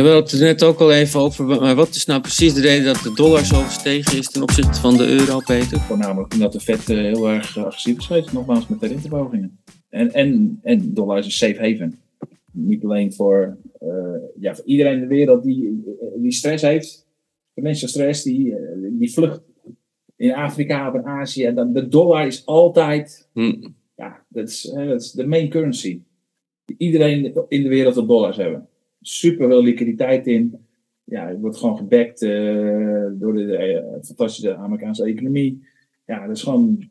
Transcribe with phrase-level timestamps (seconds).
[0.00, 2.60] En we hadden het net ook al even over, maar wat is nou precies de
[2.60, 5.78] reden dat de dollar zo gestegen is ten opzichte van de euro, Peter?
[5.78, 9.58] Voornamelijk omdat de Fed eh, heel erg agressief is geweest, nogmaals met de renteverhogingen.
[9.88, 11.98] En, en, en dollar is een safe haven.
[12.52, 13.90] Niet alleen voor, uh,
[14.38, 15.84] ja, voor iedereen in de wereld die,
[16.16, 17.06] die stress heeft.
[17.54, 18.54] Mensen stress, die,
[18.90, 19.40] die vlucht
[20.16, 21.44] in Afrika of in Azië.
[21.44, 23.68] En dan, de dollar is altijd, hm.
[23.96, 26.00] ja, dat is, dat is de main currency.
[26.76, 28.68] Iedereen in de wereld wil dollars hebben
[29.00, 30.66] super veel liquiditeit in.
[31.04, 35.66] Ja, het wordt gewoon gebackt uh, door de uh, fantastische Amerikaanse economie.
[36.06, 36.88] Ja, dat is gewoon.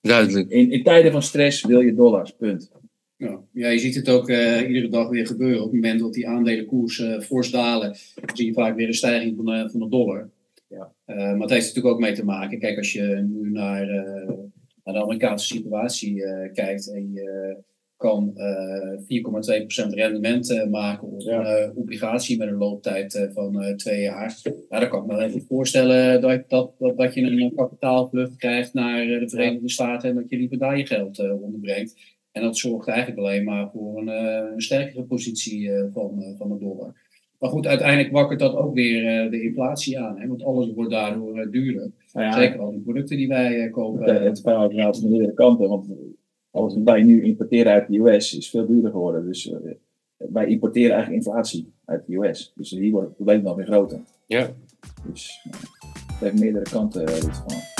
[0.00, 0.50] Duidelijk.
[0.50, 2.70] In, in tijden van stress wil je dollars, punt.
[3.16, 5.58] Ja, ja je ziet het ook uh, iedere dag weer gebeuren.
[5.58, 7.96] Op het moment dat die aandelenkoersen fors dalen,
[8.34, 10.30] zie je vaak weer een stijging van de, van de dollar.
[10.68, 10.92] Ja.
[11.06, 12.58] maar het heeft natuurlijk ook mee te maken.
[12.58, 13.86] Kijk, als je nu naar,
[14.84, 16.22] naar de Amerikaanse situatie
[16.52, 17.56] kijkt en je
[17.96, 24.02] kan uh, 4,2% rendement uh, maken op een uh, obligatie met een looptijd van twee
[24.02, 24.36] jaar.
[24.68, 28.74] Ja, dan kan ik me even voorstellen dat, dat, dat, dat je een kapitaalvlucht krijgt
[28.74, 31.94] naar de Verenigde Staten en dat je liever daar je geld onderbrengt.
[32.32, 34.08] En dat zorgt eigenlijk alleen maar voor een,
[34.52, 37.04] een sterkere positie van, van de dollar.
[37.38, 40.18] Maar goed, uiteindelijk wakkert dat ook weer de inflatie aan.
[40.18, 40.26] Hè?
[40.26, 41.90] Want alles wordt daardoor duurder.
[42.12, 44.14] Nou ja, Zeker al die producten die wij kopen.
[44.14, 45.68] Het, het verhaal van meerdere kanten.
[45.68, 45.86] Want
[46.56, 49.26] alles wat wij nu importeren uit de US is veel duurder geworden.
[49.26, 49.56] Dus uh,
[50.16, 52.52] wij importeren eigenlijk inflatie uit de US.
[52.54, 54.00] Dus hier wordt het probleem nog weer groter.
[54.26, 54.48] Ja.
[55.10, 55.52] Dus uh,
[56.06, 57.75] het heeft meerdere kanten uh, dit van.